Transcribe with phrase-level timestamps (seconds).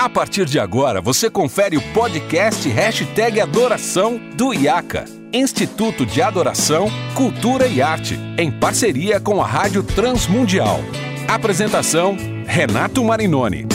[0.00, 6.88] A partir de agora, você confere o podcast Hashtag Adoração do IACA, Instituto de Adoração,
[7.14, 10.80] Cultura e Arte, em parceria com a Rádio Transmundial.
[11.28, 12.16] Apresentação,
[12.46, 13.66] Renato Marinoni.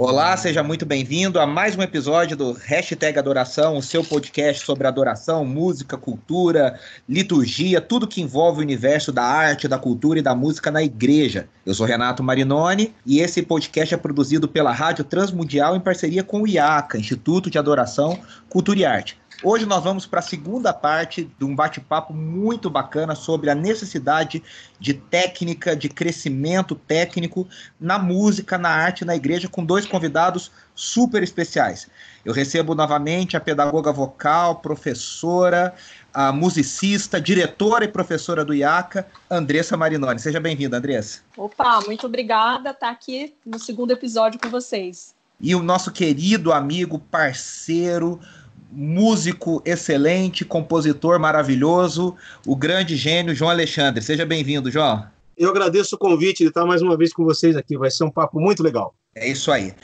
[0.00, 4.86] Olá, seja muito bem-vindo a mais um episódio do Hashtag Adoração, o seu podcast sobre
[4.86, 6.78] adoração, música, cultura,
[7.08, 11.48] liturgia, tudo que envolve o universo da arte, da cultura e da música na igreja.
[11.66, 16.42] Eu sou Renato Marinoni e esse podcast é produzido pela Rádio Transmundial em parceria com
[16.42, 19.17] o IACA, Instituto de Adoração, Cultura e Arte.
[19.40, 24.42] Hoje nós vamos para a segunda parte de um bate-papo muito bacana sobre a necessidade
[24.80, 27.46] de técnica, de crescimento técnico
[27.78, 31.88] na música, na arte, na igreja, com dois convidados super especiais.
[32.24, 35.72] Eu recebo novamente a pedagoga vocal, professora,
[36.12, 40.18] a musicista, diretora e professora do IACA, Andressa Marinoni.
[40.18, 41.20] Seja bem-vinda, Andressa.
[41.36, 45.14] Opa, muito obrigada estar aqui no segundo episódio com vocês.
[45.40, 48.20] E o nosso querido amigo, parceiro,
[48.70, 52.14] músico excelente, compositor maravilhoso,
[52.46, 54.02] o grande gênio João Alexandre.
[54.02, 55.06] Seja bem-vindo, João.
[55.36, 57.78] Eu agradeço o convite de estar mais uma vez com vocês aqui.
[57.78, 58.94] Vai ser um papo muito legal.
[59.20, 59.74] É isso aí.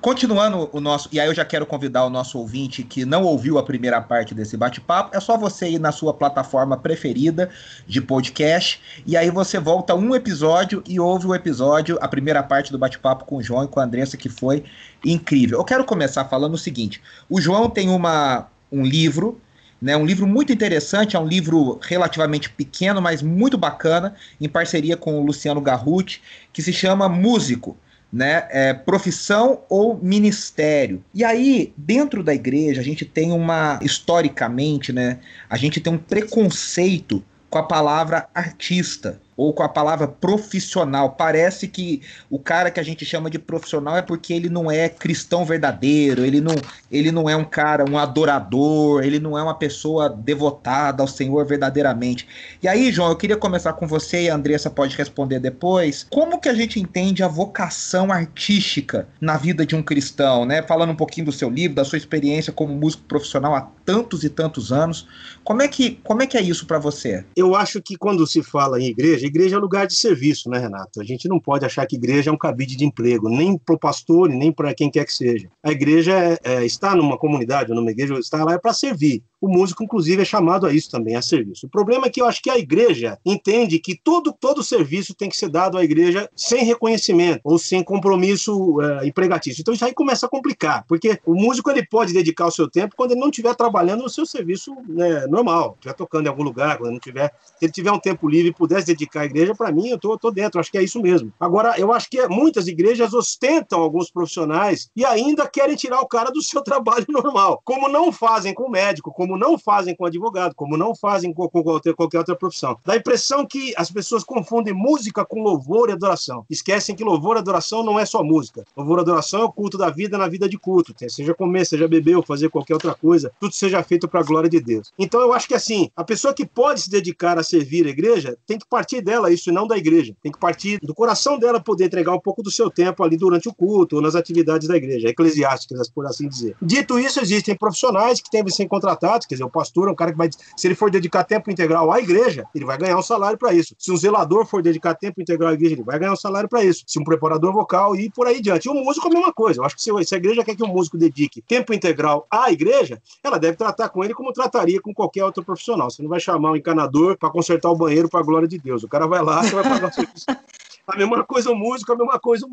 [0.00, 1.08] Continuando o nosso.
[1.10, 4.34] E aí eu já quero convidar o nosso ouvinte que não ouviu a primeira parte
[4.34, 5.16] desse bate-papo.
[5.16, 7.50] É só você ir na sua plataforma preferida
[7.86, 8.80] de podcast.
[9.04, 13.24] E aí você volta um episódio e ouve o episódio, a primeira parte do bate-papo
[13.24, 14.64] com o João e com a Andressa, que foi
[15.04, 15.58] incrível.
[15.58, 19.40] Eu quero começar falando o seguinte: o João tem uma, um livro
[19.84, 24.96] né, um livro muito interessante, é um livro relativamente pequeno, mas muito bacana, em parceria
[24.96, 26.22] com o Luciano Garruti,
[26.54, 27.76] que se chama Músico,
[28.14, 31.02] né, é, profissão ou ministério.
[31.12, 35.18] E aí, dentro da igreja, a gente tem uma, historicamente, né,
[35.50, 37.20] a gente tem um preconceito
[37.50, 41.10] com a palavra artista ou com a palavra profissional.
[41.10, 44.88] Parece que o cara que a gente chama de profissional é porque ele não é
[44.88, 46.54] cristão verdadeiro, ele não,
[46.90, 51.44] ele não é um cara, um adorador, ele não é uma pessoa devotada ao Senhor
[51.46, 52.26] verdadeiramente.
[52.62, 56.06] E aí, João, eu queria começar com você e a Andressa pode responder depois.
[56.10, 60.62] Como que a gente entende a vocação artística na vida de um cristão, né?
[60.62, 64.28] Falando um pouquinho do seu livro, da sua experiência como músico profissional há tantos e
[64.28, 65.06] tantos anos.
[65.42, 67.24] Como é que, como é, que é isso para você?
[67.36, 69.56] Eu acho que quando se fala em igreja, igreja.
[69.56, 71.00] É lugar de serviço, né, Renato?
[71.00, 73.78] A gente não pode achar que igreja é um cabide de emprego, nem para o
[73.78, 75.48] pastor nem para quem quer que seja.
[75.62, 79.48] A igreja é, é, está numa comunidade, numa igreja, está lá é para servir o
[79.48, 81.66] músico, inclusive, é chamado a isso também, a serviço.
[81.66, 85.28] O problema é que eu acho que a igreja entende que todo, todo serviço tem
[85.28, 89.60] que ser dado à igreja sem reconhecimento ou sem compromisso é, empregatício.
[89.60, 92.94] Então isso aí começa a complicar, porque o músico ele pode dedicar o seu tempo
[92.96, 96.78] quando ele não estiver trabalhando no seu serviço né, normal, estiver tocando em algum lugar,
[96.78, 99.70] quando não tiver, se ele tiver um tempo livre e pudesse dedicar à igreja, para
[99.70, 101.30] mim, eu tô, tô dentro, acho que é isso mesmo.
[101.38, 106.30] Agora, eu acho que muitas igrejas ostentam alguns profissionais e ainda querem tirar o cara
[106.30, 110.06] do seu trabalho normal, como não fazem com o médico, como como não fazem com
[110.06, 112.78] advogado, como não fazem com, com qualquer, qualquer outra profissão.
[112.84, 116.46] Dá a impressão que as pessoas confundem música com louvor e adoração.
[116.48, 118.64] Esquecem que louvor e adoração não é só música.
[118.76, 120.94] Louvor e adoração é o culto da vida na vida de culto.
[121.08, 124.48] Seja comer, seja beber ou fazer qualquer outra coisa, tudo seja feito para a glória
[124.48, 124.92] de Deus.
[124.98, 128.36] Então eu acho que assim, a pessoa que pode se dedicar a servir a igreja
[128.46, 130.14] tem que partir dela isso e não da igreja.
[130.22, 133.48] Tem que partir do coração dela poder entregar um pouco do seu tempo ali durante
[133.48, 136.56] o culto ou nas atividades da igreja, eclesiásticas, por assim dizer.
[136.62, 140.12] Dito isso, existem profissionais que devem ser contratados quer dizer, o pastor é um cara
[140.12, 143.38] que vai, se ele for dedicar tempo integral à igreja, ele vai ganhar um salário
[143.38, 143.74] para isso.
[143.78, 146.64] Se um zelador for dedicar tempo integral à igreja, ele vai ganhar um salário para
[146.64, 146.84] isso.
[146.86, 148.66] Se um preparador vocal e por aí diante.
[148.66, 149.60] E o músico é a mesma coisa.
[149.60, 153.00] Eu acho que se, a igreja quer que o músico dedique tempo integral à igreja,
[153.22, 155.90] ela deve tratar com ele como trataria com qualquer outro profissional.
[155.90, 158.82] Você não vai chamar um encanador para consertar o banheiro para a glória de Deus.
[158.82, 160.26] O cara vai lá, você vai pagar o serviço.
[160.86, 162.46] A mesma coisa o músico, a mesma coisa.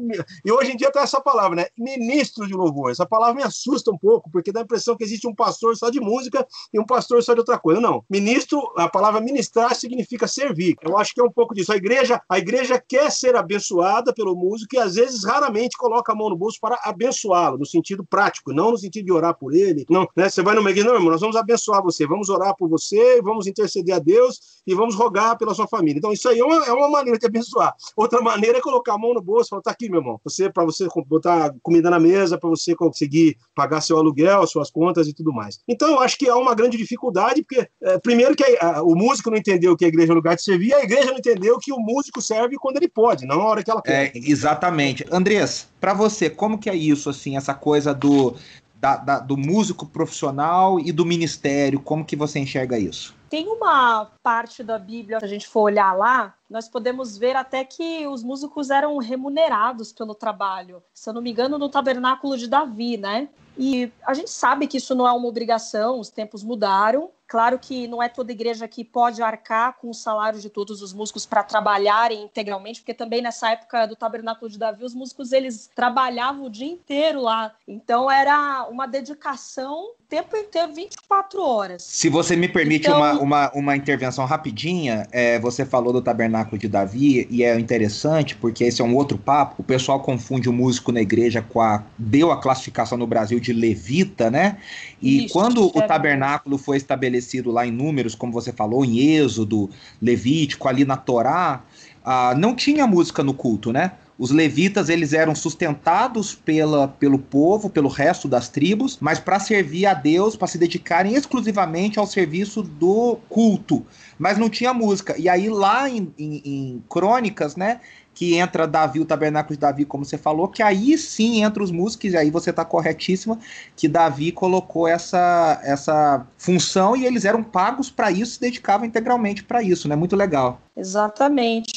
[0.46, 1.66] E hoje em dia tem essa palavra, né?
[1.78, 2.92] Ministro de louvor.
[2.92, 5.90] Essa palavra me assusta um pouco, porque dá a impressão que existe um pastor só
[5.90, 7.82] de música e um pastor só de outra coisa.
[7.82, 8.04] Não.
[8.10, 10.76] Ministro, a palavra ministrar significa servir.
[10.82, 11.74] Eu acho que é um pouco disso.
[11.74, 16.16] A igreja, a igreja quer ser abençoada pelo músico e às vezes raramente coloca a
[16.16, 19.86] mão no bolso para abençoá-lo, no sentido prático, não no sentido de orar por ele.
[19.90, 20.30] Não, né?
[20.30, 23.48] Você vai numa igreja, não, irmão, nós vamos abençoar você, vamos orar por você, vamos
[23.48, 25.98] interceder a Deus e vamos rogar pela sua família.
[25.98, 27.76] Então, isso aí é uma, é uma maneira de abençoar.
[27.96, 30.64] Outra maneira é colocar a mão no bolso falar: tá aqui, meu irmão, você, para
[30.64, 35.34] você botar comida na mesa, para você conseguir pagar seu aluguel, suas contas e tudo
[35.34, 35.60] mais.
[35.68, 38.96] Então, eu acho que há uma grande dificuldade, porque, é, primeiro, que a, a, o
[38.96, 41.74] músico não entendeu que a igreja é lugar de servir, a igreja não entendeu que
[41.74, 44.08] o músico serve quando ele pode, não na hora que ela quer.
[44.08, 45.06] É, exatamente.
[45.12, 48.36] Andrés, para você, como que é isso, assim, essa coisa do,
[48.76, 53.16] da, da, do músico profissional e do ministério, como que você enxerga isso?
[53.32, 57.64] Tem uma parte da Bíblia, se a gente for olhar lá, nós podemos ver até
[57.64, 60.84] que os músicos eram remunerados pelo trabalho.
[60.94, 63.30] Se eu não me engano, no tabernáculo de Davi, né?
[63.58, 67.88] E a gente sabe que isso não é uma obrigação, os tempos mudaram, Claro que
[67.88, 71.42] não é toda igreja que pode arcar com o salário de todos os músicos para
[71.42, 76.50] trabalharem integralmente, porque também nessa época do Tabernáculo de Davi, os músicos eles trabalhavam o
[76.50, 77.56] dia inteiro lá.
[77.66, 81.84] Então era uma dedicação tempo inteiro, 24 horas.
[81.84, 82.98] Se você me permite então...
[82.98, 88.36] uma, uma, uma intervenção rapidinha, é, você falou do Tabernáculo de Davi, e é interessante,
[88.36, 89.56] porque esse é um outro papo.
[89.60, 91.86] O pessoal confunde o músico na igreja com a.
[91.98, 94.58] deu a classificação no Brasil de levita, né?
[95.02, 99.70] E Isso, quando o tabernáculo foi estabelecido lá em números, como você falou, em Êxodo,
[100.02, 101.64] Levítico, ali na Torá,
[102.04, 103.94] ah, não tinha música no culto, né?
[104.22, 109.88] Os levitas eles eram sustentados pela, pelo povo, pelo resto das tribos, mas para servir
[109.88, 113.84] a Deus, para se dedicarem exclusivamente ao serviço do culto.
[114.20, 115.16] Mas não tinha música.
[115.18, 117.80] E aí lá em, em, em Crônicas, né?
[118.14, 121.72] que entra Davi, o tabernáculo de Davi, como você falou, que aí sim entra os
[121.72, 123.40] músicos, e aí você está corretíssima,
[123.76, 129.44] que Davi colocou essa, essa função e eles eram pagos para isso, se dedicavam integralmente
[129.44, 129.96] para isso, né?
[129.96, 130.62] Muito legal.
[130.76, 131.71] Exatamente.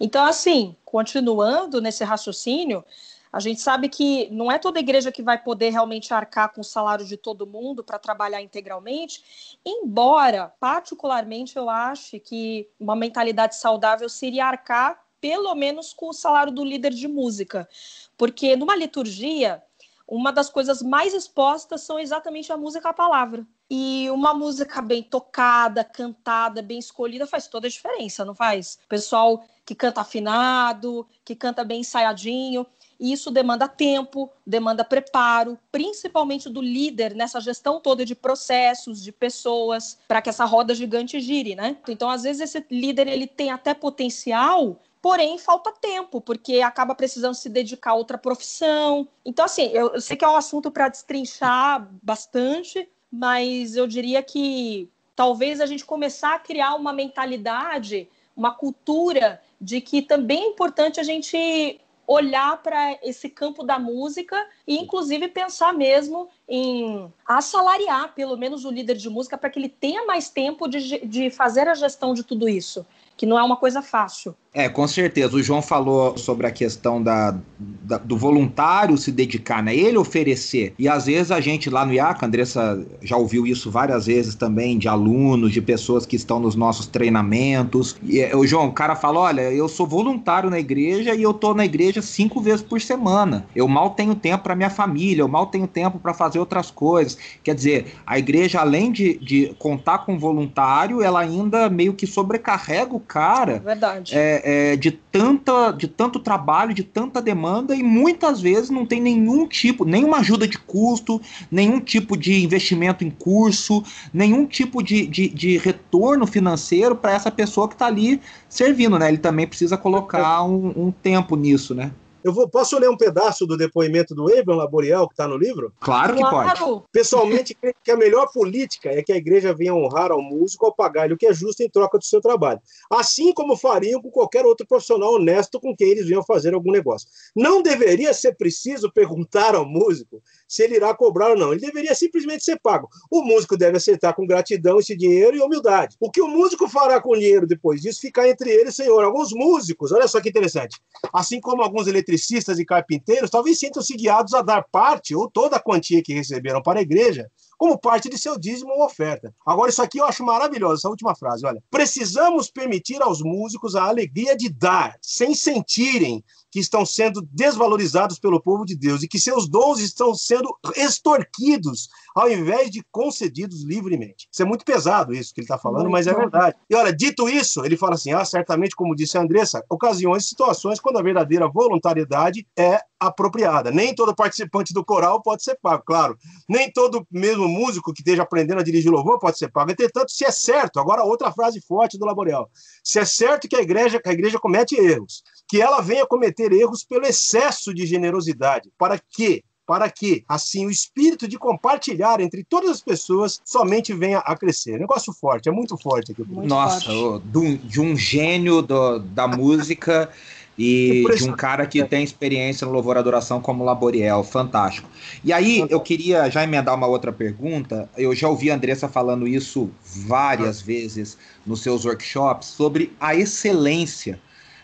[0.00, 2.82] Então, assim, continuando nesse raciocínio,
[3.30, 6.64] a gente sabe que não é toda igreja que vai poder realmente arcar com o
[6.64, 14.08] salário de todo mundo para trabalhar integralmente, embora, particularmente, eu ache que uma mentalidade saudável
[14.08, 17.68] seria arcar pelo menos com o salário do líder de música.
[18.16, 19.62] Porque numa liturgia,
[20.10, 23.46] uma das coisas mais expostas são exatamente a música a palavra.
[23.70, 28.80] E uma música bem tocada, cantada, bem escolhida faz toda a diferença, não faz?
[28.88, 32.66] Pessoal que canta afinado, que canta bem ensaiadinho.
[32.98, 39.12] E isso demanda tempo, demanda preparo, principalmente do líder nessa gestão toda de processos, de
[39.12, 41.78] pessoas, para que essa roda gigante gire, né?
[41.88, 47.34] Então, às vezes esse líder ele tem até potencial, porém falta tempo, porque acaba precisando
[47.34, 49.08] se dedicar a outra profissão.
[49.24, 54.22] Então, assim, eu, eu sei que é um assunto para destrinchar bastante, mas eu diria
[54.22, 60.48] que talvez a gente começar a criar uma mentalidade, uma cultura de que também é
[60.48, 64.36] importante a gente olhar para esse campo da música
[64.66, 69.68] e, inclusive, pensar mesmo em assalariar, pelo menos, o líder de música para que ele
[69.68, 72.84] tenha mais tempo de, de fazer a gestão de tudo isso
[73.20, 74.34] que não é uma coisa fácil.
[74.52, 75.36] É, com certeza.
[75.36, 79.74] O João falou sobre a questão da, da, do voluntário se dedicar, né?
[79.74, 80.74] Ele oferecer.
[80.76, 84.34] E às vezes a gente lá no IACA, a Andressa já ouviu isso várias vezes
[84.34, 87.96] também, de alunos, de pessoas que estão nos nossos treinamentos.
[88.02, 91.54] E o João, o cara fala: olha, eu sou voluntário na igreja e eu tô
[91.54, 93.46] na igreja cinco vezes por semana.
[93.54, 97.16] Eu mal tenho tempo para minha família, eu mal tenho tempo para fazer outras coisas.
[97.44, 102.94] Quer dizer, a igreja, além de, de contar com voluntário, ela ainda meio que sobrecarrega
[102.94, 104.16] o cara Verdade.
[104.16, 109.00] É, é, de, tanta, de tanto trabalho, de tanta demanda, e muitas vezes não tem
[109.00, 111.20] nenhum tipo, nenhuma ajuda de custo,
[111.50, 113.82] nenhum tipo de investimento em curso,
[114.12, 119.08] nenhum tipo de, de, de retorno financeiro para essa pessoa que está ali servindo, né?
[119.08, 121.90] Ele também precisa colocar um, um tempo nisso, né?
[122.22, 125.72] Eu vou, posso ler um pedaço do depoimento do Abraham Laboriel, que está no livro?
[125.80, 126.58] Claro que claro.
[126.58, 126.84] pode.
[126.92, 130.74] Pessoalmente, creio que a melhor política é que a igreja venha honrar ao músico ao
[130.74, 132.60] pagar-lhe o que é justo em troca do seu trabalho.
[132.90, 137.08] Assim como fariam com qualquer outro profissional honesto com quem eles venham fazer algum negócio.
[137.34, 141.52] Não deveria ser preciso perguntar ao músico se ele irá cobrar ou não.
[141.52, 142.88] Ele deveria simplesmente ser pago.
[143.10, 145.96] O músico deve aceitar com gratidão esse dinheiro e humildade.
[145.98, 148.72] O que o músico fará com o dinheiro depois disso ficar entre ele e o
[148.72, 149.02] Senhor.
[149.04, 150.78] Alguns músicos, olha só que interessante,
[151.12, 155.56] assim como alguns eletricistas, eletricistas e carpinteiros talvez sintam-se guiados a dar parte ou toda
[155.56, 159.34] a quantia que receberam para a igreja como parte de seu dízimo ou oferta.
[159.44, 161.44] Agora, isso aqui eu acho maravilhoso, essa última frase.
[161.44, 168.18] Olha, precisamos permitir aos músicos a alegria de dar, sem sentirem que estão sendo desvalorizados
[168.18, 173.62] pelo povo de Deus e que seus dons estão sendo extorquidos ao invés de concedidos
[173.62, 174.28] livremente.
[174.32, 176.56] Isso é muito pesado, isso que ele está falando, muito mas é verdade.
[176.68, 180.28] E olha, dito isso, ele fala assim: ah, certamente, como disse a Andressa, ocasiões e
[180.28, 183.70] situações quando a verdadeira voluntariedade é apropriada.
[183.70, 186.18] Nem todo participante do coral pode ser pago, claro.
[186.48, 189.70] Nem todo mesmo músico que esteja aprendendo a dirigir louvor pode ser pago.
[189.70, 192.48] Entretanto, se é certo, agora outra frase forte do Laboriel,
[192.84, 196.39] se é certo que a igreja, que a igreja comete erros, que ela venha cometer
[196.52, 202.42] erros pelo excesso de generosidade, para que para que, assim, o espírito de compartilhar entre
[202.42, 204.80] todas as pessoas somente venha a crescer.
[204.80, 206.24] Negócio forte, é muito forte aqui.
[206.26, 207.24] Muito Nossa, forte.
[207.68, 210.10] de um gênio do, da música
[210.58, 214.90] E de um cara que tem experiência no louvor e adoração como Laboriel, fantástico.
[215.24, 217.88] E aí eu queria já emendar uma outra pergunta.
[217.96, 221.16] Eu já ouvi a Andressa falando isso várias vezes
[221.46, 224.20] nos seus workshops sobre a excelência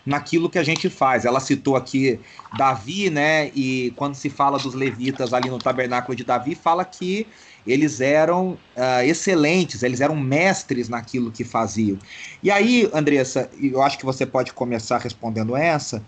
[0.07, 1.25] naquilo que a gente faz.
[1.25, 2.21] Ela citou aqui
[2.51, 3.51] Davi, né?
[3.53, 7.27] E quando se fala dos levitas ali no tabernáculo de Davi, fala que
[7.65, 11.99] eles eram uh, excelentes, eles eram mestres naquilo que faziam.
[12.41, 16.05] E aí, Andressa, eu acho que você pode começar respondendo essa.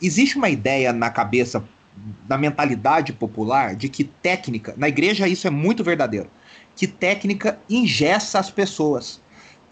[0.00, 1.68] Existe uma ideia na cabeça,
[2.26, 6.30] na mentalidade popular, de que técnica, na igreja isso é muito verdadeiro,
[6.74, 9.22] que técnica ingessa as pessoas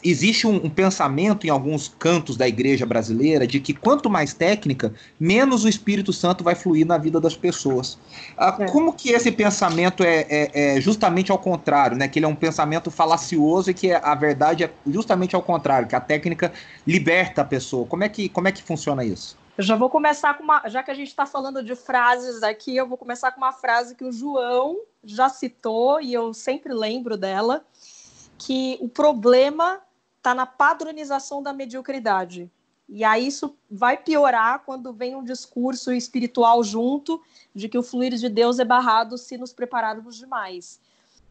[0.04, 4.92] existe um, um, pensamento em alguns cantos da igreja brasileira de que quanto mais técnica,
[5.19, 7.99] menos o Espírito Santo vai fluir na vida das pessoas.
[8.37, 8.66] Ah, é.
[8.66, 12.09] Como que esse pensamento é, é, é, justamente ao contrário, né?
[12.09, 15.97] Que ele é um pensamento falacioso e que a verdade é justamente ao contrário, que
[15.97, 16.52] a técnica
[16.87, 17.87] liberta a pessoa.
[17.87, 19.38] Como é que, como é que funciona isso?
[19.59, 20.62] Eu já vou começar com uma.
[20.69, 23.95] Já que a gente está falando de frases aqui, eu vou começar com uma frase
[23.95, 27.62] que o João já citou e eu sempre lembro dela,
[28.38, 29.78] que o problema
[30.20, 32.50] está na padronização da mediocridade.
[32.86, 37.22] E aí isso vai piorar quando vem um discurso espiritual junto
[37.54, 40.80] de que o fluir de Deus é barrado se nos prepararmos demais.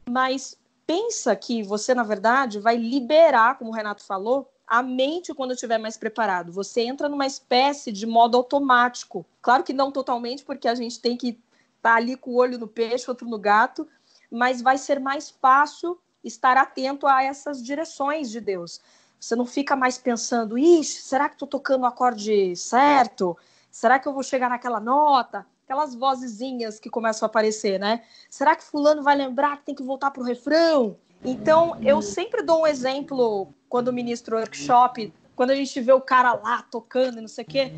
[0.10, 5.54] Mas pensa que você, na verdade, vai liberar, como o Renato falou, a mente quando
[5.54, 6.52] estiver mais preparado.
[6.52, 9.26] Você entra numa espécie de modo automático.
[9.42, 11.42] Claro que não totalmente, porque a gente tem que estar
[11.82, 13.88] tá ali com o olho no peixe, outro no gato,
[14.32, 18.80] mas vai ser mais fácil estar atento a essas direções de Deus.
[19.20, 23.38] Você não fica mais pensando, ixi, será que estou tocando o acorde certo?
[23.70, 25.46] Será que eu vou chegar naquela nota?
[25.66, 28.02] Aquelas vozezinhas que começam a aparecer, né?
[28.30, 30.98] Será que fulano vai lembrar que tem que voltar para o refrão?
[31.24, 36.34] Então, eu sempre dou um exemplo quando ministro workshop quando a gente vê o cara
[36.34, 37.72] lá tocando e não sei o quê,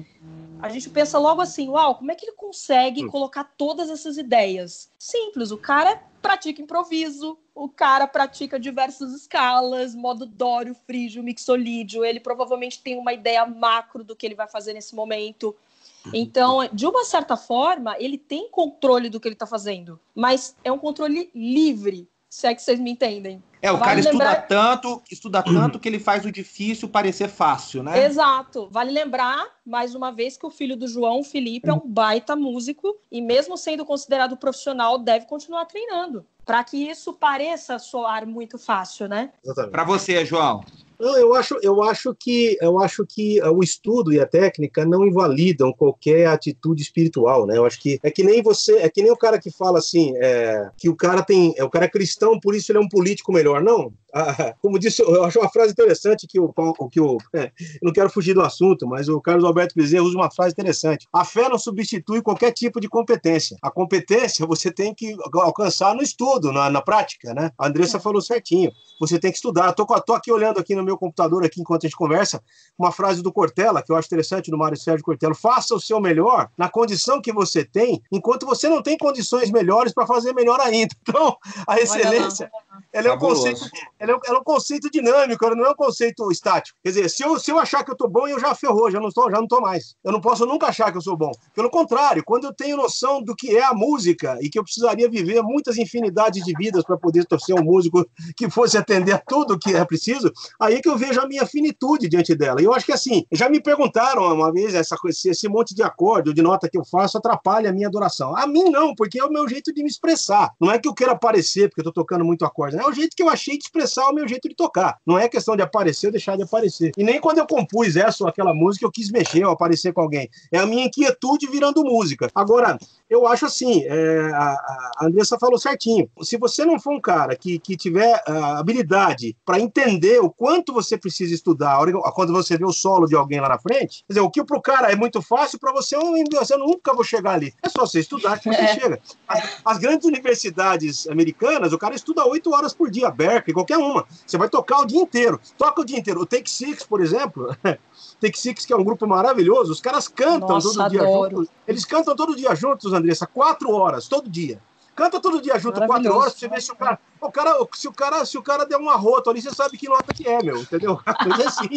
[0.64, 3.08] a gente pensa logo assim: uau, como é que ele consegue hum.
[3.08, 4.90] colocar todas essas ideias?
[4.98, 12.20] Simples, o cara pratica improviso, o cara pratica diversas escalas, modo dório, frígio, mixolídio, ele
[12.20, 15.56] provavelmente tem uma ideia macro do que ele vai fazer nesse momento.
[16.04, 16.12] Uhum.
[16.16, 20.72] Então, de uma certa forma, ele tem controle do que ele está fazendo, mas é
[20.72, 23.44] um controle livre, se é que vocês me entendem.
[23.62, 24.48] É, o vale cara estuda lembrar...
[24.48, 28.06] tanto, estuda tanto que ele faz o difícil parecer fácil, né?
[28.06, 28.70] Exato.
[28.72, 32.34] Vale lembrar, mais uma vez, que o filho do João, o Felipe, é um baita
[32.34, 38.58] músico e mesmo sendo considerado profissional, deve continuar treinando, para que isso pareça soar muito
[38.58, 39.32] fácil, né?
[39.70, 40.64] Para você, João.
[41.02, 44.86] Não, eu acho, eu acho que eu acho que eh, o estudo e a técnica
[44.86, 47.58] não invalidam qualquer atitude espiritual, né?
[47.58, 50.14] Eu acho que é que nem você, é que nem o cara que fala assim,
[50.18, 52.88] é, que o cara tem, é o cara é cristão, por isso ele é um
[52.88, 53.64] político melhor.
[53.64, 56.52] Não, ah, como disse, eu acho uma frase interessante que o
[56.90, 60.18] que o é, eu não quero fugir do assunto, mas o Carlos Alberto Bezerra usa
[60.18, 61.08] uma frase interessante.
[61.14, 63.58] A fé não substitui qualquer tipo de competência.
[63.62, 67.52] A competência você tem que alcançar no estudo, na, na prática, né?
[67.58, 68.72] A Andressa falou certinho.
[69.00, 69.68] Você tem que estudar.
[69.68, 72.42] Eu tô, tô aqui olhando aqui no meu computador aqui enquanto a gente conversa,
[72.78, 75.34] uma frase do Cortella que eu acho interessante do Mário Sérgio Cortella.
[75.34, 79.94] Faça o seu melhor na condição que você tem, enquanto você não tem condições melhores
[79.94, 80.96] para fazer melhor ainda.
[81.12, 81.36] Então,
[81.68, 82.50] a excelência,
[82.94, 83.60] ela é um conceito
[84.02, 86.76] ela é, um, é um conceito dinâmico, ela não é um conceito estático.
[86.84, 89.00] Quer dizer, se eu, se eu achar que eu tô bom, eu já ferrou, já
[89.00, 89.96] não estou, já não tô mais.
[90.04, 91.32] Eu não posso nunca achar que eu sou bom.
[91.54, 95.08] Pelo contrário, quando eu tenho noção do que é a música e que eu precisaria
[95.08, 98.04] viver muitas infinidades de vidas para poder ser um músico
[98.36, 101.46] que fosse atender a tudo que é preciso, aí é que eu vejo a minha
[101.46, 102.60] finitude diante dela.
[102.60, 106.30] E eu acho que assim, já me perguntaram uma vez essa esse, monte de acorde
[106.30, 108.36] ou de nota que eu faço atrapalha a minha adoração.
[108.36, 110.50] A mim não, porque é o meu jeito de me expressar.
[110.60, 113.16] Não é que eu quero aparecer porque eu tô tocando muito acorde, é o jeito
[113.16, 114.98] que eu achei de expressar expressar o meu jeito de tocar.
[115.06, 116.92] Não é questão de aparecer ou deixar de aparecer.
[116.98, 120.02] E nem quando eu compus essa ou aquela música eu quis mexer ou aparecer com
[120.02, 120.30] alguém.
[120.52, 122.30] É a minha inquietude virando música.
[122.34, 122.78] Agora,
[123.12, 124.52] eu acho assim, é, a,
[125.00, 126.10] a Andressa falou certinho.
[126.22, 130.72] Se você não for um cara que, que tiver a habilidade para entender o quanto
[130.72, 131.78] você precisa estudar
[132.16, 134.58] quando você vê o solo de alguém lá na frente, quer dizer, o que para
[134.58, 137.54] o cara é muito fácil, para você, você nunca vou chegar ali.
[137.62, 138.80] É só você estudar que você é.
[138.80, 139.02] chega.
[139.28, 144.06] As, as, grandes universidades americanas, o cara estuda oito horas por dia, Berkeley, qualquer uma.
[144.26, 145.38] Você vai tocar o dia inteiro.
[145.58, 146.22] Toca o dia inteiro.
[146.22, 147.54] O Take Six, por exemplo,
[148.22, 151.48] Take Six, que é um grupo maravilhoso, os caras cantam Nossa, todo dia juntos.
[151.68, 154.62] Eles cantam todo dia juntos, Andressa, quatro horas, todo dia.
[154.96, 157.00] Canta todo dia junto, quatro horas, pra você ver se o cara.
[157.22, 159.88] O cara, se o cara, se o cara der um arroto ali, você sabe que
[159.88, 161.00] nota que é, meu, entendeu?
[161.24, 161.70] Coisa assim.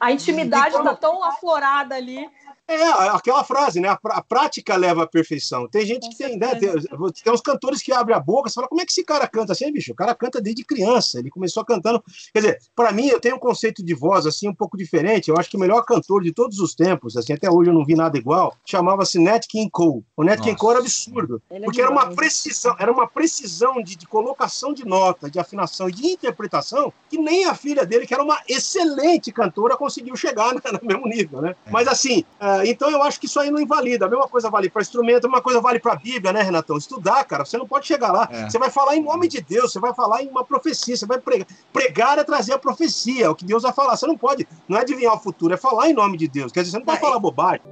[0.00, 2.28] A intimidade então, tá tão aflorada ali.
[2.70, 3.88] É, aquela frase, né?
[3.88, 5.66] A, a, prática leva à perfeição.
[5.66, 6.54] Tem gente que tem, né?
[6.54, 9.26] Tem, tem, uns cantores que abrem a boca e falam, como é que esse cara
[9.26, 9.90] canta assim, bicho?
[9.90, 11.18] O cara canta desde criança.
[11.18, 12.00] Ele começou cantando.
[12.32, 15.28] Quer dizer, para mim, eu tenho um conceito de voz assim um pouco diferente.
[15.28, 17.84] Eu acho que o melhor cantor de todos os tempos, assim, até hoje eu não
[17.84, 20.04] vi nada igual, chamava-se Nat King Cole.
[20.16, 21.42] O Nat King Cole era absurdo.
[21.50, 25.88] É porque era uma precisão, era uma precisão de, de colocação de nota, de afinação
[25.88, 30.54] e de interpretação que nem a filha dele, que era uma excelente cantora, conseguiu chegar
[30.54, 31.56] no mesmo nível, né?
[31.66, 31.70] É.
[31.70, 32.20] Mas assim.
[32.40, 34.06] Uh, então eu acho que isso aí não invalida.
[34.06, 36.76] A mesma coisa vale para instrumento, a mesma coisa vale para a Bíblia, né, Renatão?
[36.76, 37.44] Estudar, cara.
[37.44, 38.28] Você não pode chegar lá.
[38.30, 38.48] É.
[38.48, 41.18] Você vai falar em nome de Deus, você vai falar em uma profecia, você vai
[41.18, 41.46] pregar.
[41.72, 43.96] Pregar é trazer a profecia, é o que Deus vai falar.
[43.96, 46.52] Você não pode, não é adivinhar o futuro, é falar em nome de Deus.
[46.52, 47.00] Quer dizer, você não pode é.
[47.00, 47.62] falar bobagem.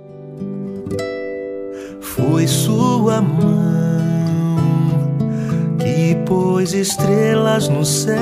[2.00, 3.68] Foi sua mão
[5.78, 8.16] que pôs estrelas no céu.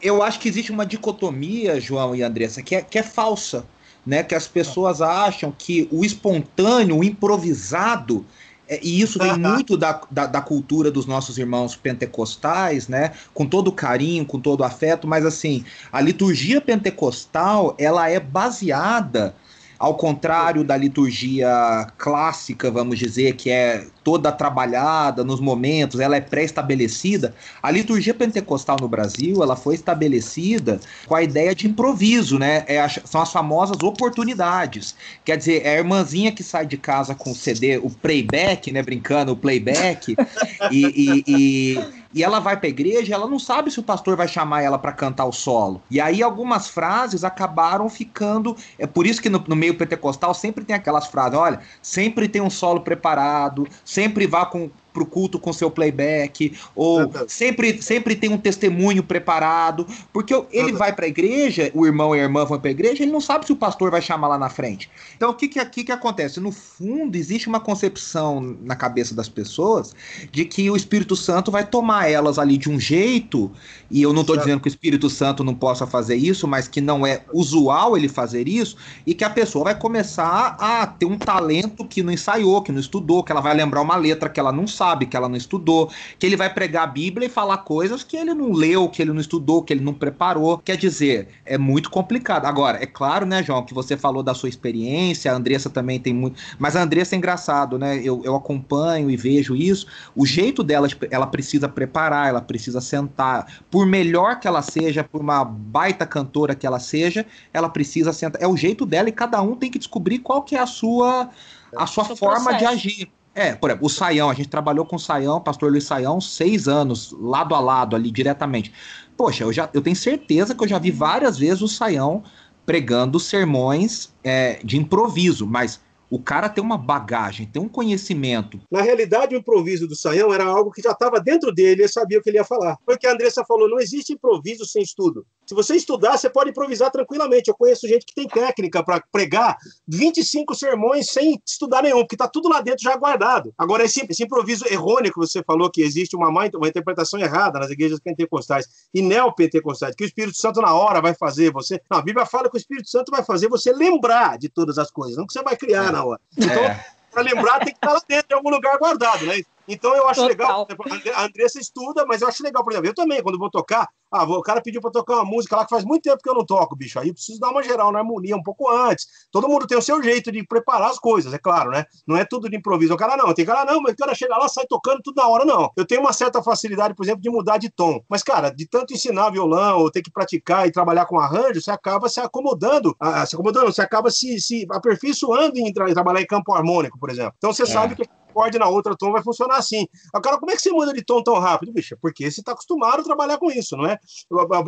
[0.00, 3.64] Eu acho que existe uma dicotomia, João e Andressa, que é, que é falsa
[4.06, 4.22] né?
[4.22, 8.24] Que as pessoas acham que o espontâneo, o improvisado,
[8.68, 13.12] é, e isso vem muito da, da, da, cultura dos nossos irmãos pentecostais, né?
[13.32, 19.34] Com todo carinho, com todo afeto, mas assim, a liturgia pentecostal, ela é baseada
[19.78, 26.20] ao contrário da liturgia clássica, vamos dizer, que é toda trabalhada nos momentos, ela é
[26.20, 27.34] pré-estabelecida.
[27.62, 32.64] A liturgia pentecostal no Brasil, ela foi estabelecida com a ideia de improviso, né?
[32.66, 34.94] É são as famosas oportunidades.
[35.24, 38.82] Quer dizer, é a irmãzinha que sai de casa com o CD, o playback, né?
[38.82, 40.14] Brincando, o playback,
[40.70, 44.16] e, e, e e ela vai para a igreja, ela não sabe se o pastor
[44.16, 45.82] vai chamar ela para cantar o solo.
[45.90, 50.64] E aí algumas frases acabaram ficando, é por isso que no, no, meio pentecostal sempre
[50.64, 55.38] tem aquelas frases, olha, sempre tem um solo preparado, sempre vá com para o culto
[55.38, 61.08] com seu playback, ou sempre, sempre tem um testemunho preparado, porque ele vai para a
[61.08, 63.56] igreja, o irmão e a irmã vão para a igreja, ele não sabe se o
[63.56, 64.90] pastor vai chamar lá na frente.
[65.14, 66.40] Então, o que que aqui que acontece?
[66.40, 69.94] No fundo, existe uma concepção na cabeça das pessoas
[70.32, 73.52] de que o Espírito Santo vai tomar elas ali de um jeito,
[73.90, 76.80] e eu não estou dizendo que o Espírito Santo não possa fazer isso, mas que
[76.80, 78.76] não é usual ele fazer isso,
[79.06, 82.80] e que a pessoa vai começar a ter um talento que não ensaiou, que não
[82.80, 85.36] estudou, que ela vai lembrar uma letra que ela não sabe sabe, que ela não
[85.36, 89.02] estudou, que ele vai pregar a Bíblia e falar coisas que ele não leu, que
[89.02, 90.58] ele não estudou, que ele não preparou.
[90.58, 92.46] Quer dizer, é muito complicado.
[92.46, 96.14] Agora, é claro, né, João, que você falou da sua experiência, a Andressa também tem
[96.14, 96.40] muito.
[96.58, 98.00] Mas a Andressa é engraçado, né?
[98.02, 99.86] Eu, eu acompanho e vejo isso.
[100.14, 103.62] O jeito dela, ela precisa preparar, ela precisa sentar.
[103.70, 108.40] Por melhor que ela seja, por uma baita cantora que ela seja, ela precisa sentar.
[108.40, 111.30] É o jeito dela e cada um tem que descobrir qual que é a sua
[111.76, 112.58] a sua forma processo.
[112.58, 113.15] de agir.
[113.36, 116.66] É, por exemplo, o Saião, a gente trabalhou com o Saião, pastor Luiz Saião, seis
[116.66, 118.72] anos, lado a lado ali, diretamente.
[119.14, 122.24] Poxa, eu, já, eu tenho certeza que eu já vi várias vezes o Saião
[122.64, 128.58] pregando sermões é, de improviso, mas o cara tem uma bagagem, tem um conhecimento.
[128.70, 132.18] Na realidade, o improviso do Saião era algo que já estava dentro dele, ele sabia
[132.18, 132.78] o que ele ia falar.
[132.86, 135.26] Foi o que a Andressa falou: não existe improviso sem estudo.
[135.46, 137.48] Se você estudar, você pode improvisar tranquilamente.
[137.48, 139.56] Eu conheço gente que tem técnica para pregar
[139.86, 143.54] 25 sermões sem estudar nenhum, porque está tudo lá dentro já guardado.
[143.56, 147.60] Agora, esse, esse improviso errôneo que você falou, que existe uma, má, uma interpretação errada
[147.60, 151.80] nas igrejas pentecostais e neopentecostais, que o Espírito Santo na hora vai fazer você.
[151.88, 154.90] Não, a Bíblia fala que o Espírito Santo vai fazer você lembrar de todas as
[154.90, 156.20] coisas, não que você vai criar na hora.
[156.36, 156.84] Então, é.
[157.12, 159.42] para lembrar, tem que estar lá dentro, em algum lugar guardado, né?
[159.68, 160.66] Então eu acho Total.
[160.68, 161.14] legal.
[161.14, 164.24] A Andressa estuda, mas eu acho legal, por exemplo, eu também, quando vou tocar, ah,
[164.24, 166.44] o cara pediu para tocar uma música lá que faz muito tempo que eu não
[166.44, 166.98] toco, bicho.
[166.98, 169.06] Aí eu preciso dar uma geral na harmonia um pouco antes.
[169.32, 171.84] Todo mundo tem o seu jeito de preparar as coisas, é claro, né?
[172.06, 172.94] Não é tudo de improviso.
[172.94, 175.28] O cara não, tem cara não, mas o cara chega lá, sai tocando tudo na
[175.28, 175.70] hora, não.
[175.76, 178.00] Eu tenho uma certa facilidade, por exemplo, de mudar de tom.
[178.08, 181.70] Mas, cara, de tanto ensinar violão, ou ter que praticar e trabalhar com arranjo, você
[181.70, 186.26] acaba se acomodando, ah, se acomodando, você acaba se, se aperfeiçoando em, tra trabalhar em
[186.26, 187.34] campo harmônico, por exemplo.
[187.38, 187.66] Então você é.
[187.66, 188.04] sabe que
[188.36, 189.88] acorde na outra tom vai funcionar assim.
[190.12, 191.96] Agora, como é que você muda de tom tão rápido, bicho?
[192.00, 193.98] Porque você está acostumado a trabalhar com isso, não é?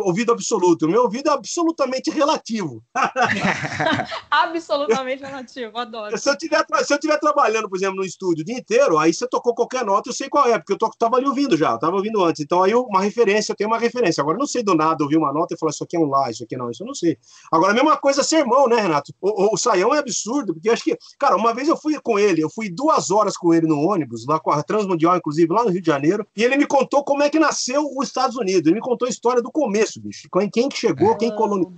[0.00, 0.86] Ouvido absoluto.
[0.86, 2.82] O meu ouvido é absolutamente relativo.
[4.30, 6.16] absolutamente relativo, adoro.
[6.16, 9.12] Se eu estiver se eu tiver trabalhando, por exemplo, no estúdio o dia inteiro, aí
[9.12, 11.96] você tocou qualquer nota, eu sei qual é, porque eu estava ali ouvindo já, estava
[11.96, 12.42] ouvindo antes.
[12.42, 14.22] Então, aí uma referência, eu tenho uma referência.
[14.22, 16.06] Agora, eu não sei do nada ouvir uma nota e falar isso aqui é um
[16.06, 17.18] lá, isso aqui não, isso eu não sei.
[17.52, 19.12] Agora, a mesma coisa sermão, né, Renato?
[19.20, 21.98] O, o, o Saião é absurdo, porque eu acho que, cara, uma vez eu fui
[22.00, 25.16] com ele, eu fui duas horas com ele ele no ônibus, lá com a Transmundial,
[25.16, 28.08] inclusive, lá no Rio de Janeiro, e ele me contou como é que nasceu os
[28.08, 28.66] Estados Unidos.
[28.66, 30.28] Ele me contou a história do começo, bicho.
[30.52, 31.72] Quem que chegou, quem oh, colonizou.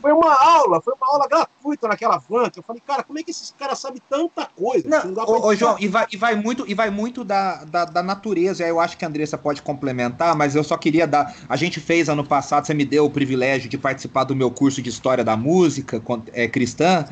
[0.00, 2.50] foi uma aula, foi uma aula gratuita naquela van.
[2.54, 4.88] Eu falei, cara, como é que esses caras sabem tanta coisa?
[4.88, 7.84] Não, não ô, ô, João, e vai, e vai muito, e vai muito da, da,
[7.84, 8.66] da natureza.
[8.66, 11.34] Eu acho que a Andressa pode complementar, mas eu só queria dar.
[11.48, 14.82] A gente fez ano passado, você me deu o privilégio de participar do meu curso
[14.82, 16.02] de História da Música
[16.32, 17.06] é, cristã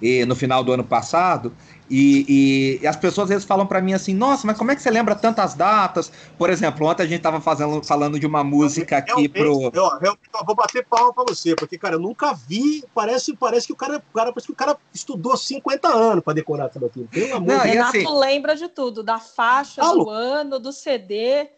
[0.00, 1.52] e, no final do ano passado.
[1.90, 4.76] E, e, e, as pessoas às vezes falam para mim assim, nossa, mas como é
[4.76, 6.12] que você lembra tantas datas?
[6.36, 9.70] Por exemplo, ontem a gente tava fazendo, falando de uma música aqui pro.
[9.72, 12.84] Eu, eu, eu, vou bater palma pra você, porque, cara, eu nunca vi.
[12.94, 16.68] Parece, parece que o cara, cara, parece que o cara estudou 50 anos para decorar
[16.68, 17.08] tudo aquilo.
[17.08, 21.57] Pelo amor Não, Renato assim, lembra de tudo, da faixa, do ano, do CD.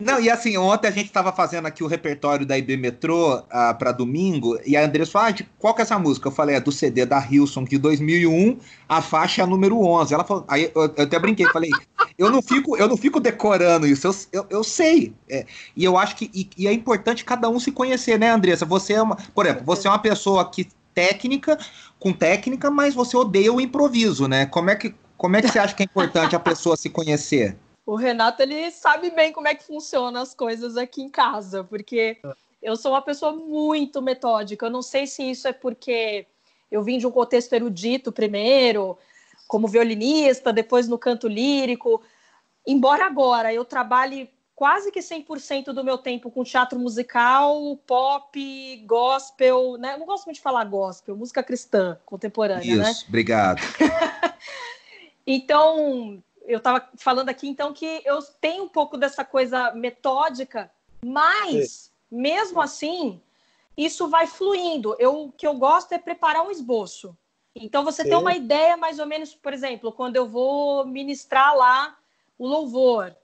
[0.00, 3.44] Não, e assim, ontem a gente estava fazendo aqui o repertório da IB Metrô uh,
[3.50, 6.28] ah, para domingo, e a Andressa falou, ah, de, qual que é essa música?
[6.28, 10.12] Eu falei, é do CD da Hilson, de 2001, a faixa é a número 11.
[10.12, 11.70] Ela falou, aí eu, eu até brinquei, falei,
[12.18, 15.14] eu não fico, eu não fico decorando isso, eu, eu, eu sei.
[15.28, 15.46] É,
[15.76, 18.66] e eu acho que e, e, é importante cada um se conhecer, né, Andressa?
[18.66, 21.58] Você é uma, por exemplo, você é uma pessoa que técnica,
[21.98, 24.46] com técnica, mas você odeia o improviso, né?
[24.46, 27.56] Como é que, como é que você acha que é importante a pessoa se conhecer?
[27.86, 32.18] O Renato, ele sabe bem como é que funcionam as coisas aqui em casa, porque
[32.62, 34.66] eu sou uma pessoa muito metódica.
[34.66, 36.26] Eu não sei se isso é porque
[36.70, 38.96] eu vim de um contexto erudito primeiro,
[39.46, 42.02] como violinista, depois no canto lírico.
[42.66, 49.76] Embora agora eu trabalhe quase que 100% do meu tempo com teatro musical, pop, gospel,
[49.76, 49.94] né?
[49.94, 52.90] Eu não gosto muito de falar gospel, música cristã contemporânea, Isso, né?
[52.90, 53.60] Isso, obrigado.
[55.26, 60.70] então, eu estava falando aqui, então, que eu tenho um pouco dessa coisa metódica,
[61.04, 62.16] mas, Sim.
[62.16, 63.20] mesmo assim,
[63.76, 64.94] isso vai fluindo.
[64.98, 67.16] Eu, o que eu gosto é preparar um esboço.
[67.54, 68.10] Então, você Sim.
[68.10, 71.96] tem uma ideia, mais ou menos, por exemplo, quando eu vou ministrar lá
[72.38, 73.14] o louvor,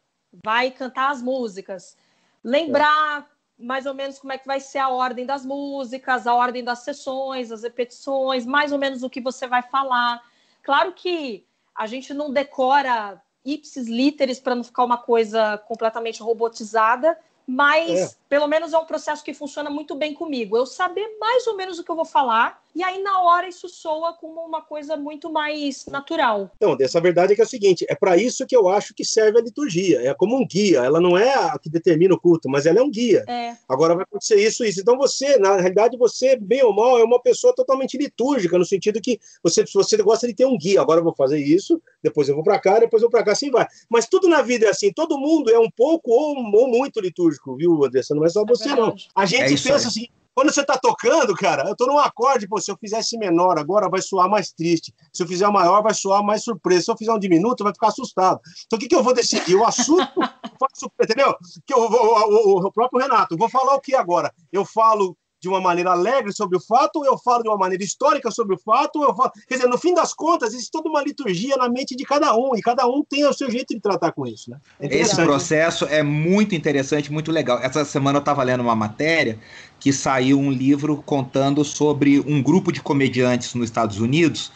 [0.44, 1.96] vai cantar as músicas,
[2.42, 3.28] lembrar
[3.58, 6.78] mais ou menos como é que vai ser a ordem das músicas, a ordem das
[6.80, 10.22] sessões, as repetições, mais ou menos o que você vai falar.
[10.62, 17.18] Claro que a gente não decora ipsis literis para não ficar uma coisa completamente robotizada,
[17.46, 18.19] mas é.
[18.30, 20.56] Pelo menos é um processo que funciona muito bem comigo.
[20.56, 23.68] Eu saber mais ou menos o que eu vou falar, e aí na hora isso
[23.68, 26.48] soa como uma coisa muito mais natural.
[26.54, 29.04] Então, dessa verdade é que é o seguinte: é para isso que eu acho que
[29.04, 30.00] serve a liturgia.
[30.02, 30.78] É como um guia.
[30.78, 33.24] Ela não é a que determina o culto, mas ela é um guia.
[33.26, 33.56] É.
[33.68, 34.80] Agora vai acontecer isso, isso.
[34.80, 39.00] Então você, na realidade, você, bem ou mal, é uma pessoa totalmente litúrgica, no sentido
[39.00, 40.80] que você, você gosta de ter um guia.
[40.80, 43.32] Agora eu vou fazer isso, depois eu vou para cá, depois eu vou para cá,
[43.32, 43.66] assim vai.
[43.88, 47.56] Mas tudo na vida é assim, todo mundo é um pouco ou, ou muito litúrgico,
[47.56, 48.19] viu, Andressa?
[48.20, 48.94] Não é só é você, não.
[49.16, 49.86] A gente é pensa aí.
[49.86, 53.58] assim, quando você está tocando, cara, eu estou num acorde, pô, se eu fizesse menor
[53.58, 54.94] agora vai soar mais triste.
[55.12, 56.82] Se eu fizer maior, vai soar mais surpresa.
[56.82, 58.40] Se eu fizer um diminuto, vai ficar assustado.
[58.66, 59.56] Então o que, que eu vou decidir?
[59.56, 60.08] O assunto,
[61.02, 61.34] entendeu?
[61.66, 64.32] Que eu, o, o, o próprio Renato, vou falar o que agora?
[64.52, 67.82] Eu falo de uma maneira alegre sobre o fato, ou eu falo de uma maneira
[67.82, 69.32] histórica sobre o fato, ou eu falo...
[69.48, 72.54] Quer dizer, no fim das contas, existe toda uma liturgia na mente de cada um,
[72.54, 74.50] e cada um tem o seu jeito de tratar com isso.
[74.50, 74.58] Né?
[74.80, 77.58] É Esse processo é muito interessante, muito legal.
[77.58, 79.38] Essa semana eu estava lendo uma matéria
[79.78, 84.52] que saiu um livro contando sobre um grupo de comediantes nos Estados Unidos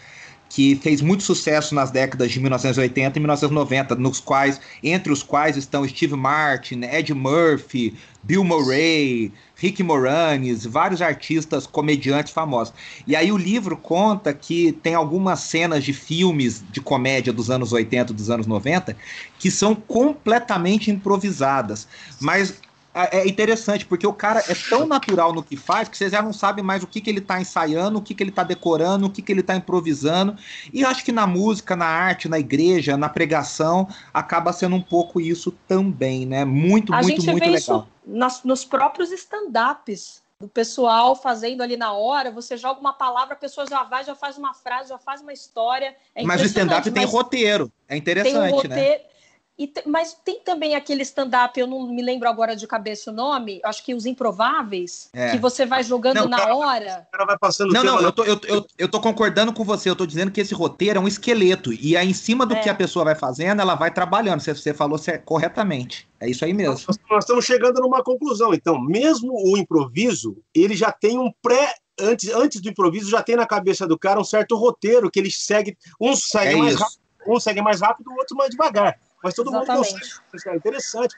[0.55, 5.57] que fez muito sucesso nas décadas de 1980 e 1990, nos quais, entre os quais
[5.57, 12.73] estão Steve Martin, Ed Murphy, Bill Murray, Rick Moranis, vários artistas comediantes famosos.
[13.05, 17.73] E aí o livro conta que tem algumas cenas de filmes de comédia dos anos
[17.73, 18.97] 80, dos anos 90,
[19.41, 21.89] que são completamente improvisadas,
[22.21, 22.61] mas
[22.95, 26.33] é interessante, porque o cara é tão natural no que faz que você já não
[26.33, 29.11] sabe mais o que, que ele está ensaiando, o que, que ele está decorando, o
[29.11, 30.37] que, que ele está improvisando.
[30.73, 34.83] E eu acho que na música, na arte, na igreja, na pregação, acaba sendo um
[34.83, 36.45] pouco isso também, né?
[36.45, 37.59] Muito, a muito, muito legal.
[37.59, 43.35] Isso nas, nos próprios stand-ups do pessoal fazendo ali na hora, você joga uma palavra,
[43.35, 45.97] a pessoa já vai, já faz uma frase, já faz uma história.
[46.15, 49.14] É mas o stand-up tem roteiro, é interessante, tem um roteiro, né?
[49.57, 53.61] E, mas tem também aquele stand-up, eu não me lembro agora de cabeça o nome,
[53.65, 55.31] acho que os improváveis, é.
[55.31, 57.09] que você vai jogando não, na cara, hora.
[57.13, 59.95] cara vai passando não, não, eu tô, eu, eu, eu tô concordando com você, eu
[59.95, 62.61] tô dizendo que esse roteiro é um esqueleto, e aí em cima do é.
[62.61, 64.41] que a pessoa vai fazendo, ela vai trabalhando.
[64.41, 66.09] Você, você falou corretamente.
[66.21, 66.73] É isso aí mesmo.
[66.89, 71.75] Nós, nós estamos chegando numa conclusão, então, mesmo o improviso, ele já tem um pré
[72.01, 75.31] antes, antes do improviso já tem na cabeça do cara um certo roteiro que ele
[75.31, 78.99] segue, uns seguem é mais rápido, um segue mais rápido, o outro mais devagar.
[79.25, 79.91] Mas todo Exatamente.
[79.91, 80.55] mundo consegue.
[80.55, 81.17] É interessante.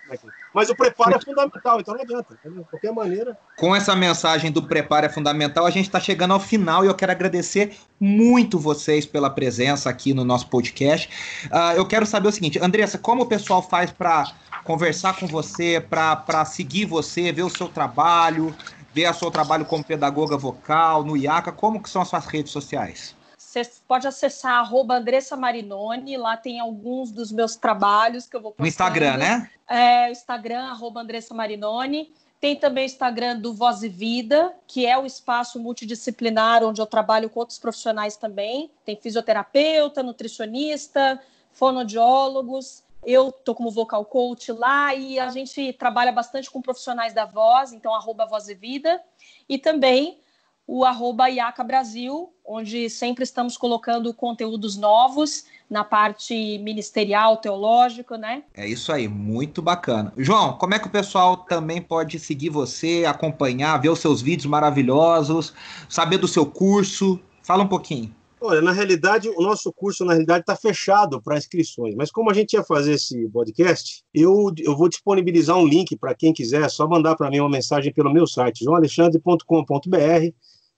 [0.55, 2.39] Mas o preparo é fundamental, então não adianta.
[2.45, 3.37] De qualquer maneira.
[3.57, 6.95] Com essa mensagem do preparo é fundamental, a gente está chegando ao final e eu
[6.95, 11.11] quero agradecer muito vocês pela presença aqui no nosso podcast.
[11.47, 15.81] Uh, eu quero saber o seguinte, Andressa, como o pessoal faz para conversar com você,
[15.81, 18.55] para seguir você, ver o seu trabalho,
[18.95, 22.53] ver o seu trabalho como pedagoga vocal no IACA, como que são as suas redes
[22.53, 23.17] sociais?
[23.47, 28.51] Você pode acessar arroba Andressa Marinoni, lá tem alguns dos meus trabalhos que eu vou
[28.51, 28.65] postando.
[28.65, 29.51] No Instagram, né?
[29.69, 32.13] É, o Instagram, arroba Andressa Marinoni.
[32.41, 36.87] Tem também o Instagram do Voz e Vida, que é o espaço multidisciplinar onde eu
[36.87, 38.69] trabalho com outros profissionais também.
[38.85, 42.83] Tem fisioterapeuta, nutricionista, fonoaudiólogos.
[43.05, 47.73] Eu tô como vocal coach lá e a gente trabalha bastante com profissionais da voz,
[47.73, 49.01] então arroba Voz e Vida.
[49.49, 50.19] E também
[50.67, 58.43] o arroba Iaca Brasil, onde sempre estamos colocando conteúdos novos na parte ministerial, teológica, né?
[58.55, 60.13] É isso aí, muito bacana.
[60.17, 64.47] João, como é que o pessoal também pode seguir você, acompanhar, ver os seus vídeos
[64.47, 65.55] maravilhosos,
[65.89, 67.21] saber do seu curso?
[67.43, 68.15] Fala um pouquinho.
[68.41, 71.95] Olha, na realidade, o nosso curso, na realidade, está fechado para inscrições.
[71.95, 76.15] Mas como a gente ia fazer esse podcast, eu, eu vou disponibilizar um link para
[76.15, 80.33] quem quiser, é só mandar para mim uma mensagem pelo meu site, joalexandre.com.br.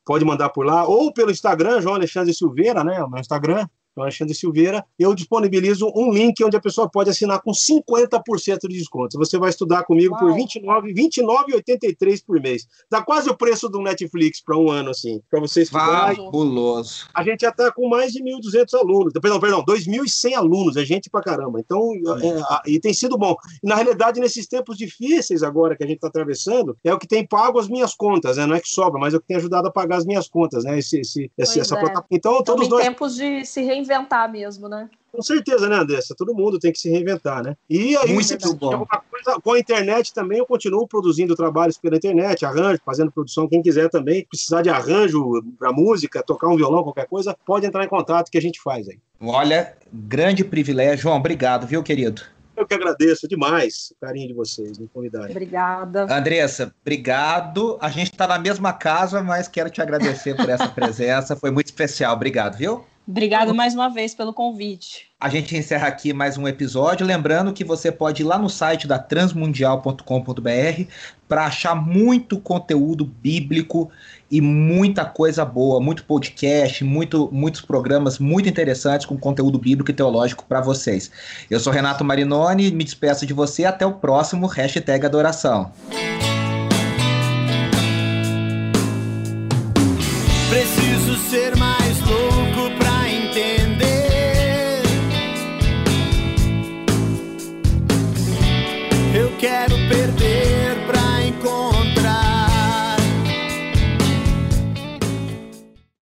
[0.09, 3.05] Pode mandar por lá, ou pelo Instagram, João Alexandre Silveira, né?
[3.05, 3.69] O meu Instagram,
[3.99, 8.79] João Alexandre Silveira, eu disponibilizo um link onde a pessoa pode assinar com 50% de
[8.79, 9.19] desconto.
[9.19, 10.25] Você vai estudar comigo Uau.
[10.25, 12.67] por R$ 29,83 por mês.
[12.91, 16.15] Dá quase o preço do Netflix para um ano, assim, para você estudar.
[16.15, 17.09] Fabuloso.
[17.15, 21.11] A gente já está com mais de 1.200 alunos, perdão, perdão, 2.100 alunos, é gente
[21.11, 21.61] para caramba.
[21.61, 23.35] Então, é, e tem sido bom.
[23.63, 27.07] E, na realidade, nesses tempos difíceis agora que a gente está atravessando, é o que
[27.07, 28.47] tem pago as minhas contas, né?
[28.47, 30.65] Não é que sobra, mas é o que tem ajudado a pagar as minhas contas,
[30.65, 30.79] né?
[30.79, 31.81] Esse, esse, esse essa é.
[31.81, 32.09] plataforma.
[32.11, 32.83] Então, todos em nós...
[32.83, 34.89] tempos de se reinventar reinventar mesmo, né?
[35.11, 36.15] Com certeza, né, Andressa?
[36.17, 37.57] Todo mundo tem que se reinventar, né?
[37.69, 38.87] E aí, Muito bom.
[39.11, 43.49] Coisa, com a internet também, eu continuo produzindo trabalhos pela internet, arranjo, fazendo produção.
[43.49, 47.85] Quem quiser também precisar de arranjo para música, tocar um violão, qualquer coisa, pode entrar
[47.85, 48.99] em contato que a gente faz aí.
[49.21, 51.05] Olha, grande privilégio.
[51.05, 52.23] João, obrigado, viu, querido?
[52.55, 55.31] Eu que agradeço demais o carinho de vocês, me convidarem.
[55.31, 56.13] Obrigada.
[56.13, 57.79] Andressa, obrigado.
[57.81, 61.37] A gente está na mesma casa, mas quero te agradecer por essa presença.
[61.37, 62.15] Foi muito especial.
[62.15, 62.85] Obrigado, viu?
[63.09, 65.09] Obrigado mais uma vez pelo convite.
[65.19, 67.07] A gente encerra aqui mais um episódio.
[67.07, 70.83] Lembrando que você pode ir lá no site da transmundial.com.br
[71.27, 73.91] para achar muito conteúdo bíblico
[74.31, 79.95] e muita coisa boa, muito podcast, muito, muitos programas muito interessantes com conteúdo bíblico e
[79.95, 81.11] teológico para vocês.
[81.51, 85.73] Eu sou Renato Marinoni, me despeço de você até o próximo hashtag Adoração.